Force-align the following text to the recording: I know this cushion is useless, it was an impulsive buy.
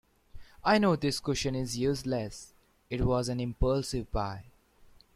I 0.63 0.79
know 0.79 0.95
this 0.95 1.19
cushion 1.19 1.53
is 1.53 1.77
useless, 1.77 2.55
it 2.89 3.01
was 3.05 3.29
an 3.29 3.39
impulsive 3.39 4.11
buy. 4.11 4.45